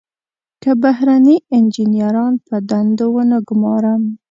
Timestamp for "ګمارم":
3.47-4.01